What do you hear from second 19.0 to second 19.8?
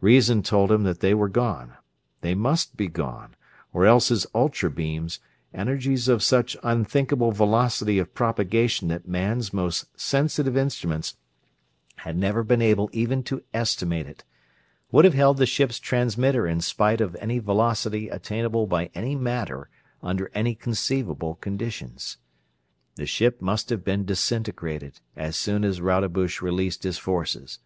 matter